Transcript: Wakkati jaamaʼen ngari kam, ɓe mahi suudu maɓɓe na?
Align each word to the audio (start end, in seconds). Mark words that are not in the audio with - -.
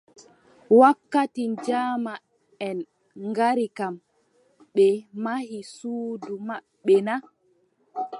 Wakkati 0.79 1.43
jaamaʼen 1.65 2.77
ngari 3.27 3.65
kam, 3.77 3.95
ɓe 4.73 4.87
mahi 5.23 5.59
suudu 5.75 6.33
maɓɓe 6.47 6.95
na? 7.07 7.15